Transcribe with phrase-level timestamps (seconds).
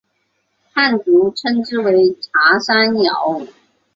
[0.73, 3.45] 汉族称之为茶山瑶。